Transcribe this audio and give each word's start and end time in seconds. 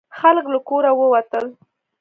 خلک 0.19 0.45
له 0.53 0.59
کوره 0.67 0.91
ووتل. 0.95 1.45